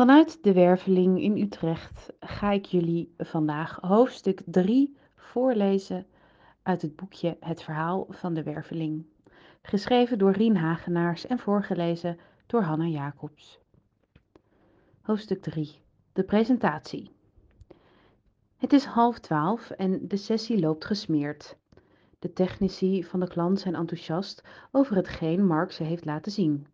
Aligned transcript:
Vanuit 0.00 0.42
de 0.42 0.52
Werveling 0.52 1.22
in 1.22 1.36
Utrecht 1.36 2.12
ga 2.20 2.50
ik 2.50 2.64
jullie 2.64 3.14
vandaag 3.18 3.78
hoofdstuk 3.80 4.42
3 4.44 4.96
voorlezen 5.14 6.06
uit 6.62 6.82
het 6.82 6.96
boekje 6.96 7.36
Het 7.40 7.62
Verhaal 7.62 8.06
van 8.08 8.34
de 8.34 8.42
Werveling. 8.42 9.06
Geschreven 9.62 10.18
door 10.18 10.30
Rien 10.30 10.56
Hagenaars 10.56 11.26
en 11.26 11.38
voorgelezen 11.38 12.18
door 12.46 12.62
Hanna 12.62 12.86
Jacobs. 12.86 13.58
Hoofdstuk 15.00 15.42
3 15.42 15.80
De 16.12 16.24
presentatie. 16.24 17.10
Het 18.56 18.72
is 18.72 18.84
half 18.84 19.18
twaalf 19.18 19.70
en 19.70 20.08
de 20.08 20.16
sessie 20.16 20.60
loopt 20.60 20.84
gesmeerd. 20.84 21.56
De 22.18 22.32
technici 22.32 23.04
van 23.04 23.20
de 23.20 23.28
klant 23.28 23.60
zijn 23.60 23.74
enthousiast 23.74 24.44
over 24.70 24.96
hetgeen 24.96 25.46
Mark 25.46 25.72
ze 25.72 25.82
heeft 25.82 26.04
laten 26.04 26.32
zien. 26.32 26.66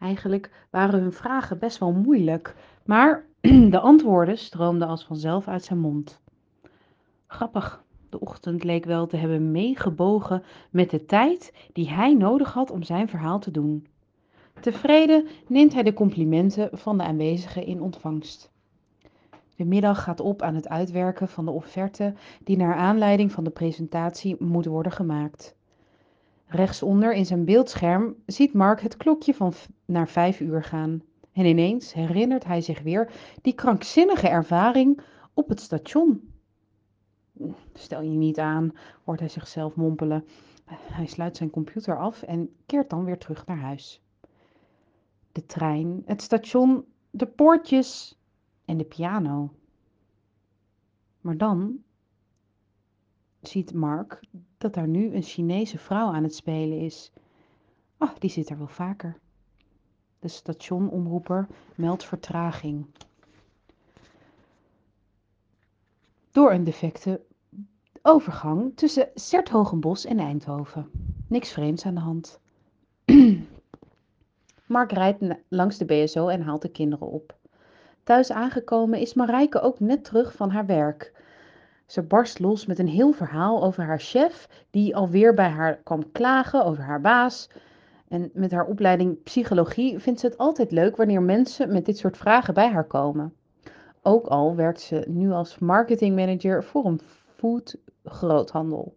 Eigenlijk 0.00 0.50
waren 0.70 1.00
hun 1.00 1.12
vragen 1.12 1.58
best 1.58 1.78
wel 1.78 1.92
moeilijk, 1.92 2.54
maar 2.84 3.24
de 3.74 3.80
antwoorden 3.80 4.38
stroomden 4.38 4.88
als 4.88 5.04
vanzelf 5.04 5.48
uit 5.48 5.64
zijn 5.64 5.78
mond. 5.78 6.20
Grappig, 7.26 7.84
de 8.08 8.20
ochtend 8.20 8.64
leek 8.64 8.84
wel 8.84 9.06
te 9.06 9.16
hebben 9.16 9.50
meegebogen 9.50 10.42
met 10.70 10.90
de 10.90 11.06
tijd 11.06 11.68
die 11.72 11.90
hij 11.90 12.14
nodig 12.14 12.52
had 12.52 12.70
om 12.70 12.82
zijn 12.82 13.08
verhaal 13.08 13.38
te 13.38 13.50
doen. 13.50 13.86
Tevreden 14.60 15.26
neemt 15.46 15.72
hij 15.72 15.82
de 15.82 15.92
complimenten 15.92 16.68
van 16.72 16.98
de 16.98 17.04
aanwezigen 17.04 17.66
in 17.66 17.80
ontvangst. 17.80 18.50
De 19.56 19.64
middag 19.64 20.02
gaat 20.02 20.20
op 20.20 20.42
aan 20.42 20.54
het 20.54 20.68
uitwerken 20.68 21.28
van 21.28 21.44
de 21.44 21.50
offerte 21.50 22.14
die 22.44 22.56
naar 22.56 22.74
aanleiding 22.74 23.32
van 23.32 23.44
de 23.44 23.50
presentatie 23.50 24.36
moet 24.38 24.66
worden 24.66 24.92
gemaakt. 24.92 25.58
Rechtsonder 26.52 27.12
in 27.12 27.26
zijn 27.26 27.44
beeldscherm 27.44 28.14
ziet 28.26 28.52
Mark 28.52 28.80
het 28.80 28.96
klokje 28.96 29.34
van 29.34 29.52
naar 29.84 30.08
vijf 30.08 30.40
uur 30.40 30.64
gaan. 30.64 31.02
En 31.32 31.44
ineens 31.44 31.92
herinnert 31.92 32.44
hij 32.44 32.60
zich 32.60 32.82
weer 32.82 33.12
die 33.42 33.52
krankzinnige 33.52 34.28
ervaring 34.28 35.00
op 35.34 35.48
het 35.48 35.60
station. 35.60 36.32
Stel 37.74 38.02
je 38.02 38.16
niet 38.16 38.38
aan, 38.38 38.72
hoort 39.04 39.20
hij 39.20 39.28
zichzelf 39.28 39.74
mompelen. 39.74 40.24
Hij 40.70 41.06
sluit 41.06 41.36
zijn 41.36 41.50
computer 41.50 41.98
af 41.98 42.22
en 42.22 42.54
keert 42.66 42.90
dan 42.90 43.04
weer 43.04 43.18
terug 43.18 43.46
naar 43.46 43.60
huis. 43.60 44.02
De 45.32 45.46
trein, 45.46 46.02
het 46.04 46.22
station, 46.22 46.84
de 47.10 47.26
poortjes 47.26 48.18
en 48.64 48.76
de 48.76 48.84
piano. 48.84 49.50
Maar 51.20 51.36
dan 51.36 51.82
ziet 53.42 53.74
Mark 53.74 54.20
dat 54.58 54.74
daar 54.74 54.88
nu 54.88 55.14
een 55.14 55.22
Chinese 55.22 55.78
vrouw 55.78 56.12
aan 56.12 56.22
het 56.22 56.34
spelen 56.34 56.78
is. 56.78 57.12
Ah, 57.96 58.10
die 58.18 58.30
zit 58.30 58.50
er 58.50 58.58
wel 58.58 58.68
vaker. 58.68 59.18
De 60.18 60.28
stationomroeper 60.28 61.46
meldt 61.74 62.04
vertraging. 62.04 62.86
Door 66.30 66.52
een 66.52 66.64
defecte 66.64 67.20
overgang 68.02 68.72
tussen 68.76 69.08
Serthogenbos 69.14 70.04
en 70.04 70.18
Eindhoven. 70.18 70.90
Niks 71.26 71.52
vreemds 71.52 71.86
aan 71.86 71.94
de 71.94 72.00
hand. 72.00 72.40
Mark 74.66 74.92
rijdt 74.92 75.24
langs 75.48 75.78
de 75.78 75.84
BSO 75.84 76.28
en 76.28 76.42
haalt 76.42 76.62
de 76.62 76.70
kinderen 76.70 77.06
op. 77.06 77.38
Thuis 78.02 78.30
aangekomen 78.30 78.98
is 78.98 79.14
Marijke 79.14 79.60
ook 79.60 79.80
net 79.80 80.04
terug 80.04 80.34
van 80.34 80.50
haar 80.50 80.66
werk. 80.66 81.12
Ze 81.90 82.02
barst 82.02 82.38
los 82.38 82.66
met 82.66 82.78
een 82.78 82.88
heel 82.88 83.12
verhaal 83.12 83.62
over 83.64 83.84
haar 83.84 84.00
chef, 84.00 84.48
die 84.70 84.96
alweer 84.96 85.34
bij 85.34 85.48
haar 85.48 85.76
kwam 85.76 86.12
klagen 86.12 86.64
over 86.64 86.82
haar 86.82 87.00
baas. 87.00 87.48
En 88.08 88.30
met 88.32 88.50
haar 88.50 88.66
opleiding 88.66 89.22
psychologie 89.22 89.98
vindt 89.98 90.20
ze 90.20 90.26
het 90.26 90.38
altijd 90.38 90.70
leuk 90.70 90.96
wanneer 90.96 91.22
mensen 91.22 91.72
met 91.72 91.84
dit 91.84 91.98
soort 91.98 92.16
vragen 92.16 92.54
bij 92.54 92.70
haar 92.70 92.84
komen. 92.84 93.34
Ook 94.02 94.26
al 94.26 94.56
werkt 94.56 94.80
ze 94.80 95.04
nu 95.08 95.30
als 95.30 95.58
marketingmanager 95.58 96.64
voor 96.64 96.84
een 96.84 97.00
food 97.36 97.76
groothandel. 98.04 98.94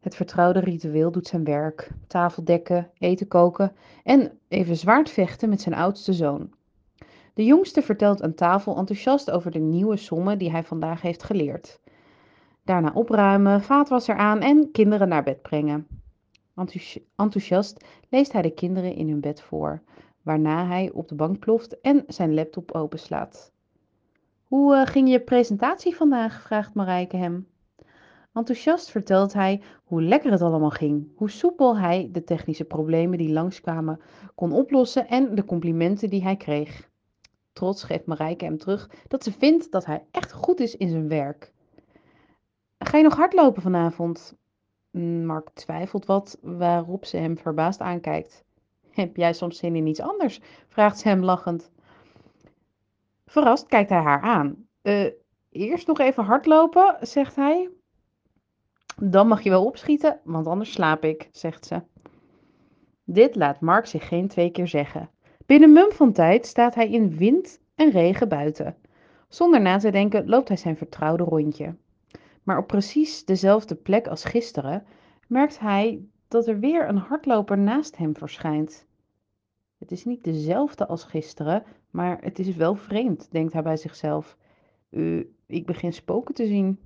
Het 0.00 0.14
vertrouwde 0.14 0.60
ritueel 0.60 1.10
doet 1.10 1.26
zijn 1.26 1.44
werk: 1.44 1.90
tafel 2.06 2.44
dekken, 2.44 2.90
eten 2.98 3.28
koken 3.28 3.72
en 4.04 4.38
even 4.48 4.76
zwaard 4.76 5.10
vechten 5.10 5.48
met 5.48 5.60
zijn 5.60 5.74
oudste 5.74 6.12
zoon. 6.12 6.50
De 7.34 7.44
jongste 7.44 7.82
vertelt 7.82 8.22
aan 8.22 8.34
tafel 8.34 8.76
enthousiast 8.76 9.30
over 9.30 9.50
de 9.50 9.58
nieuwe 9.58 9.96
sommen 9.96 10.38
die 10.38 10.50
hij 10.50 10.62
vandaag 10.62 11.02
heeft 11.02 11.22
geleerd. 11.22 11.80
Daarna 12.64 12.92
opruimen, 12.94 13.62
vaatwasser 13.62 14.16
aan 14.16 14.40
en 14.40 14.70
kinderen 14.70 15.08
naar 15.08 15.22
bed 15.22 15.42
brengen. 15.42 15.86
Enthousiast 17.16 17.84
leest 18.08 18.32
hij 18.32 18.42
de 18.42 18.54
kinderen 18.54 18.94
in 18.94 19.08
hun 19.08 19.20
bed 19.20 19.40
voor, 19.40 19.82
waarna 20.22 20.66
hij 20.66 20.90
op 20.92 21.08
de 21.08 21.14
bank 21.14 21.38
ploft 21.38 21.80
en 21.80 22.04
zijn 22.06 22.34
laptop 22.34 22.72
openslaat. 22.72 23.52
Hoe 24.44 24.74
uh, 24.74 24.86
ging 24.86 25.10
je 25.10 25.20
presentatie 25.20 25.96
vandaag? 25.96 26.42
vraagt 26.42 26.74
Marijke 26.74 27.16
hem. 27.16 27.48
Enthousiast 28.32 28.90
vertelt 28.90 29.32
hij 29.32 29.62
hoe 29.84 30.02
lekker 30.02 30.30
het 30.30 30.42
allemaal 30.42 30.70
ging, 30.70 31.08
hoe 31.14 31.30
soepel 31.30 31.78
hij 31.78 32.08
de 32.12 32.24
technische 32.24 32.64
problemen 32.64 33.18
die 33.18 33.32
langskwamen 33.32 34.00
kon 34.34 34.52
oplossen 34.52 35.08
en 35.08 35.34
de 35.34 35.44
complimenten 35.44 36.10
die 36.10 36.22
hij 36.22 36.36
kreeg. 36.36 36.90
Trots 37.52 37.82
geeft 37.82 38.06
Marijke 38.06 38.44
hem 38.44 38.58
terug 38.58 38.90
dat 39.08 39.24
ze 39.24 39.32
vindt 39.32 39.72
dat 39.72 39.84
hij 39.84 40.04
echt 40.10 40.32
goed 40.32 40.60
is 40.60 40.76
in 40.76 40.88
zijn 40.88 41.08
werk. 41.08 41.52
Ga 42.78 42.96
je 42.96 43.02
nog 43.02 43.16
hardlopen 43.16 43.62
vanavond? 43.62 44.36
Mm, 44.90 45.26
Mark 45.26 45.50
twijfelt 45.54 46.06
wat, 46.06 46.38
waarop 46.40 47.04
ze 47.04 47.16
hem 47.16 47.38
verbaasd 47.38 47.80
aankijkt. 47.80 48.44
Heb 48.90 49.16
jij 49.16 49.32
soms 49.32 49.58
zin 49.58 49.76
in 49.76 49.86
iets 49.86 50.00
anders? 50.00 50.40
vraagt 50.68 50.98
ze 50.98 51.08
hem 51.08 51.24
lachend. 51.24 51.70
Verrast 53.26 53.66
kijkt 53.66 53.90
hij 53.90 54.00
haar 54.00 54.20
aan. 54.20 54.66
Uh, 54.82 55.10
eerst 55.50 55.86
nog 55.86 55.98
even 55.98 56.24
hardlopen, 56.24 56.96
zegt 57.00 57.36
hij. 57.36 57.70
Dan 58.96 59.28
mag 59.28 59.42
je 59.42 59.50
wel 59.50 59.64
opschieten, 59.64 60.20
want 60.24 60.46
anders 60.46 60.72
slaap 60.72 61.04
ik, 61.04 61.28
zegt 61.32 61.66
ze. 61.66 61.82
Dit 63.04 63.36
laat 63.36 63.60
Mark 63.60 63.86
zich 63.86 64.08
geen 64.08 64.28
twee 64.28 64.50
keer 64.50 64.68
zeggen. 64.68 65.10
Binnen 65.52 65.72
mum 65.72 65.92
van 65.92 66.12
tijd 66.12 66.46
staat 66.46 66.74
hij 66.74 66.90
in 66.90 67.16
wind 67.16 67.60
en 67.74 67.90
regen 67.90 68.28
buiten. 68.28 68.76
Zonder 69.28 69.60
na 69.60 69.78
te 69.78 69.90
denken 69.90 70.28
loopt 70.28 70.48
hij 70.48 70.56
zijn 70.56 70.76
vertrouwde 70.76 71.22
rondje. 71.22 71.74
Maar 72.42 72.58
op 72.58 72.66
precies 72.66 73.24
dezelfde 73.24 73.74
plek 73.74 74.06
als 74.06 74.24
gisteren 74.24 74.84
merkt 75.26 75.58
hij 75.58 76.04
dat 76.28 76.46
er 76.46 76.58
weer 76.58 76.88
een 76.88 76.96
hardloper 76.96 77.58
naast 77.58 77.96
hem 77.96 78.16
verschijnt. 78.16 78.86
Het 79.78 79.90
is 79.90 80.04
niet 80.04 80.24
dezelfde 80.24 80.86
als 80.86 81.04
gisteren, 81.04 81.64
maar 81.90 82.18
het 82.20 82.38
is 82.38 82.56
wel 82.56 82.74
vreemd, 82.74 83.28
denkt 83.30 83.52
hij 83.52 83.62
bij 83.62 83.76
zichzelf. 83.76 84.36
Uh, 84.90 85.24
ik 85.46 85.66
begin 85.66 85.92
spoken 85.92 86.34
te 86.34 86.46
zien. 86.46 86.78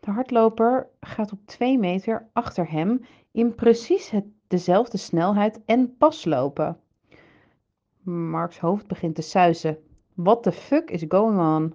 De 0.00 0.10
hardloper 0.10 0.88
gaat 1.00 1.32
op 1.32 1.38
twee 1.44 1.78
meter 1.78 2.28
achter 2.32 2.70
hem 2.70 3.04
in 3.30 3.54
precies 3.54 4.12
dezelfde 4.46 4.98
snelheid 4.98 5.60
en 5.64 5.96
pas 5.96 6.24
lopen. 6.24 6.76
Marks 8.02 8.58
hoofd 8.58 8.86
begint 8.86 9.14
te 9.14 9.22
suizen. 9.22 9.78
What 10.14 10.42
the 10.42 10.52
fuck 10.52 10.90
is 10.90 11.04
going 11.08 11.38
on? 11.38 11.74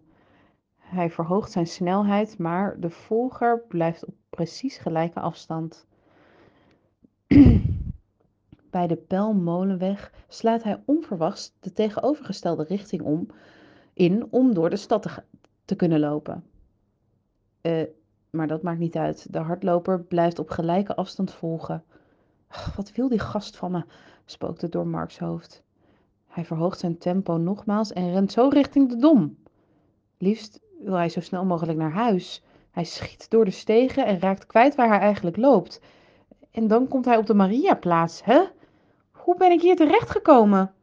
Hij 0.75 1.11
verhoogt 1.11 1.51
zijn 1.51 1.67
snelheid, 1.67 2.37
maar 2.37 2.79
de 2.79 2.89
volger 2.89 3.59
blijft 3.67 4.05
op 4.05 4.13
precies 4.29 4.77
gelijke 4.77 5.19
afstand. 5.19 5.85
Bij 8.69 8.87
de 8.87 8.95
Pelmolenweg 8.95 10.11
slaat 10.27 10.63
hij 10.63 10.83
onverwachts 10.85 11.53
de 11.59 11.73
tegenovergestelde 11.73 12.63
richting 12.63 13.01
om 13.01 13.27
in 13.93 14.27
om 14.29 14.53
door 14.53 14.69
de 14.69 14.75
stad 14.75 15.23
te, 15.65 15.75
kunnen 15.75 15.99
lopen. 15.99 16.43
Uh, 17.61 17.83
maar 18.29 18.47
dat 18.47 18.61
maakt 18.61 18.79
niet 18.79 18.95
uit. 18.95 19.33
De 19.33 19.39
hardloper 19.39 20.03
blijft 20.03 20.39
op 20.39 20.49
gelijke 20.49 20.95
afstand 20.95 21.33
volgen. 21.33 21.83
wat 22.75 22.91
wil 22.91 23.09
die 23.09 23.19
gast 23.19 23.57
van 23.57 23.71
me? 23.71 23.85
spookt 24.25 24.61
het 24.61 24.71
door 24.71 24.87
Marks 24.87 25.19
hoofd. 25.19 25.65
Hij 26.37 26.45
verhoogt 26.45 26.79
zijn 26.79 26.97
tempo 26.97 27.37
nogmaals 27.37 27.93
en 27.93 28.11
rent 28.11 28.31
zo 28.31 28.47
richting 28.47 28.89
de 28.89 28.95
dom. 28.95 29.37
Liefst 30.17 30.59
wil 30.79 30.93
hij 30.93 31.09
zo 31.09 31.19
snel 31.19 31.45
mogelijk 31.45 31.77
naar 31.77 31.91
huis. 31.91 32.43
Hij 32.71 32.83
schiet 32.83 33.29
door 33.29 33.45
de 33.45 33.51
stegen 33.51 34.05
en 34.05 34.19
raakt 34.19 34.45
kwijt 34.45 34.75
waar 34.75 34.87
hij 34.87 34.99
eigenlijk 34.99 35.37
loopt. 35.37 35.81
En 36.51 36.67
dan 36.67 36.87
komt 36.87 37.05
hij 37.05 37.17
op 37.17 37.25
de 37.25 37.33
Mariaplaats. 37.33 38.23
Hè? 38.23 38.43
Hoe 39.11 39.37
ben 39.37 39.51
ik 39.51 39.61
hier 39.61 39.75
terechtgekomen? 39.75 40.73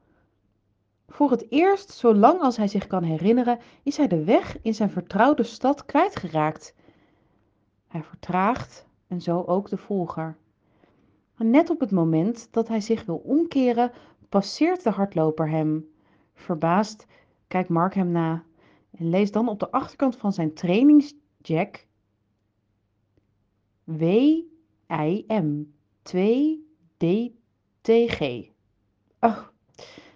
Voor 1.08 1.30
het 1.30 1.46
eerst, 1.50 1.90
zolang 1.90 2.40
als 2.40 2.56
hij 2.56 2.68
zich 2.68 2.86
kan 2.86 3.02
herinneren, 3.02 3.58
is 3.82 3.96
hij 3.96 4.08
de 4.08 4.24
weg 4.24 4.58
in 4.62 4.74
zijn 4.74 4.90
vertrouwde 4.90 5.42
stad 5.42 5.84
kwijtgeraakt. 5.84 6.74
Hij 7.88 8.02
vertraagt 8.02 8.86
en 9.06 9.20
zo 9.20 9.42
ook 9.46 9.68
de 9.68 9.76
volger. 9.76 10.36
net 11.36 11.70
op 11.70 11.80
het 11.80 11.90
moment 11.90 12.48
dat 12.50 12.68
hij 12.68 12.80
zich 12.80 13.04
wil 13.04 13.22
omkeren, 13.24 13.92
passeert 14.34 14.82
de 14.82 14.90
hardloper 14.90 15.48
hem. 15.48 15.88
Verbaasd 16.34 17.06
kijkt 17.48 17.68
Mark 17.68 17.94
hem 17.94 18.10
na 18.10 18.44
en 18.90 19.08
leest 19.08 19.32
dan 19.32 19.48
op 19.48 19.60
de 19.60 19.70
achterkant 19.70 20.16
van 20.16 20.32
zijn 20.32 20.54
trainingsjack 20.54 21.86
WIM 23.84 25.74
2DTG. 26.02 27.42
Oh, 29.20 29.38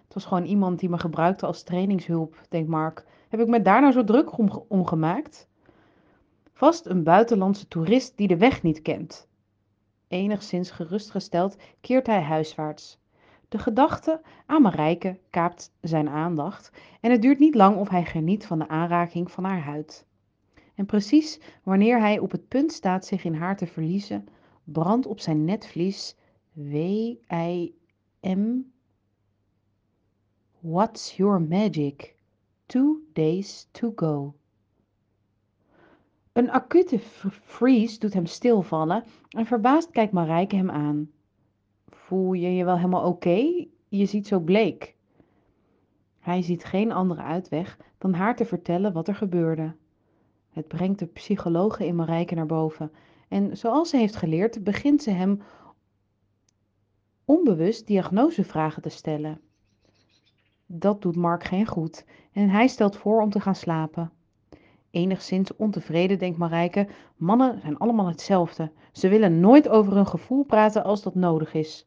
het 0.05 0.15
was 0.15 0.25
gewoon 0.25 0.45
iemand 0.45 0.79
die 0.79 0.89
me 0.89 0.99
gebruikte 0.99 1.47
als 1.47 1.63
trainingshulp, 1.63 2.41
denkt 2.49 2.69
Mark. 2.69 3.07
Heb 3.29 3.41
ik 3.41 3.49
me 3.49 3.63
daar 3.63 3.81
nou 3.81 3.93
zo 3.93 4.05
druk 4.05 4.39
om, 4.39 4.65
om 4.69 4.87
gemaakt? 4.87 5.49
Vast 6.53 6.87
een 6.87 7.05
buitenlandse 7.05 7.69
toerist 7.69 8.17
die 8.17 8.29
de 8.29 8.37
weg 8.37 8.63
niet 8.63 8.83
kent. 8.83 9.29
Enigszins 10.09 10.71
gerustgesteld 10.71 11.57
keert 11.81 12.07
hij 12.07 12.23
huiswaarts. 12.23 12.99
De 13.49 13.59
gedachte 13.59 14.21
aan 14.47 14.63
Marijke 14.63 15.19
kaapt 15.31 15.73
zijn 15.81 16.09
aandacht 16.09 16.73
en 17.01 17.11
het 17.11 17.23
duurt 17.23 17.39
niet 17.39 17.55
lang 17.55 17.77
of 17.77 17.89
hij 17.89 18.05
geniet 18.05 18.47
van 18.47 18.59
de 18.59 18.69
aanraking 18.69 19.31
van 19.31 19.45
haar 19.45 19.61
huid. 19.61 20.07
En 20.75 20.87
precies 20.87 21.41
wanneer 21.63 22.01
hij 22.01 22.19
op 22.19 22.31
het 22.31 22.49
punt 22.49 22.73
staat 22.73 23.07
zich 23.07 23.25
in 23.25 23.35
haar 23.35 23.57
te 23.57 23.67
verliezen, 23.67 24.27
brandt 24.65 25.07
op 25.07 25.21
zijn 25.21 25.45
netvlies 25.45 26.17
W-I-M 26.53 27.77
What's 30.61 31.17
your 31.17 31.41
magic? 31.41 32.17
Two 32.67 33.01
days 33.13 33.69
to 33.71 33.93
go. 33.97 34.35
Een 36.33 36.51
acute 36.51 36.99
freeze 37.43 37.99
doet 37.99 38.15
hem 38.15 38.27
stilvallen 38.27 39.05
en 39.29 39.47
verbaasd 39.47 39.91
kijkt 39.91 40.13
Marijke 40.13 40.57
hem 40.57 40.71
aan. 40.71 41.11
Voel 42.09 42.33
je 42.33 42.55
je 42.55 42.65
wel 42.65 42.77
helemaal 42.77 43.07
oké? 43.07 43.67
Je 43.89 44.07
ziet 44.07 44.27
zo 44.27 44.41
bleek. 44.41 44.95
Hij 46.19 46.43
ziet 46.43 46.65
geen 46.65 46.93
andere 46.93 47.23
uitweg 47.23 47.79
dan 47.99 48.13
haar 48.13 48.37
te 48.37 48.45
vertellen 48.45 48.93
wat 48.93 49.09
er 49.09 49.15
gebeurde. 49.15 49.75
Het 50.51 50.69
brengt 50.69 50.99
de 50.99 51.07
psychologe 51.07 51.87
in 51.87 51.97
Marijke 51.97 52.35
naar 52.35 52.47
boven 52.47 52.93
en 53.29 53.57
zoals 53.57 53.91
ze 53.91 53.97
heeft 53.97 54.17
geleerd 54.17 54.65
begint 54.65 55.03
ze 55.03 55.11
hem 55.11 55.43
onbewust 57.25 57.87
diagnosevragen 57.87 58.83
te 58.83 58.89
stellen. 58.89 59.41
Dat 60.67 61.03
doet 61.03 61.17
Mark 61.17 61.45
geen 61.45 61.67
goed 61.67 62.05
en 62.33 62.49
hij 62.49 62.69
stelt 62.69 62.97
voor 62.97 63.21
om 63.21 63.31
te 63.31 63.41
gaan 63.41 63.55
slapen. 63.55 64.13
Enigszins 64.91 65.57
ontevreden 65.57 66.19
denkt 66.19 66.39
Marijke, 66.39 66.89
mannen 67.17 67.61
zijn 67.61 67.79
allemaal 67.79 68.09
hetzelfde. 68.09 68.73
Ze 68.93 69.09
willen 69.09 69.41
nooit 69.41 69.69
over 69.69 69.95
hun 69.95 70.07
gevoel 70.07 70.45
praten 70.45 70.85
als 70.85 71.03
dat 71.03 71.15
nodig 71.15 71.55
is. 71.55 71.87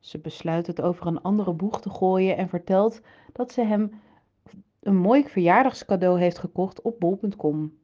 Ze 0.00 0.18
besluit 0.18 0.66
het 0.66 0.80
over 0.80 1.06
een 1.06 1.22
andere 1.22 1.52
boeg 1.52 1.80
te 1.80 1.90
gooien 1.90 2.36
en 2.36 2.48
vertelt 2.48 3.00
dat 3.32 3.52
ze 3.52 3.62
hem 3.62 4.00
een 4.80 4.96
mooi 4.96 5.28
verjaardagscadeau 5.28 6.18
heeft 6.18 6.38
gekocht 6.38 6.82
op 6.82 7.00
bol.com. 7.00 7.78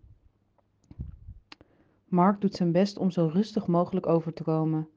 Mark 2.05 2.41
doet 2.41 2.55
zijn 2.55 2.73
best 2.73 2.99
om 2.99 3.11
zo 3.11 3.31
rustig 3.33 3.67
mogelijk 3.67 4.07
over 4.07 4.33
te 4.33 4.43
komen. 4.43 4.89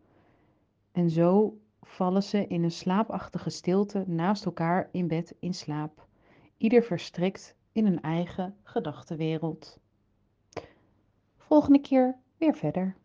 En 0.92 1.10
zo 1.10 1.58
vallen 1.82 2.24
ze 2.24 2.48
in 2.48 2.64
een 2.64 2.72
slaapachtige 2.72 3.50
stilte 3.50 4.04
naast 4.08 4.46
elkaar 4.46 4.90
in 4.92 5.08
bed 5.08 5.36
in 5.40 5.54
slaap, 5.54 6.08
ieder 6.58 6.84
verstrikt 6.84 7.56
in 7.72 7.86
een 7.86 8.02
eigen 8.02 8.56
gedachtenwereld. 8.64 9.80
Volgende 11.38 11.80
keer 11.80 12.18
weer 12.38 12.56
verder. 12.56 12.96